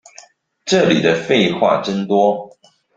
[0.65, 2.57] 這裡的廢話真多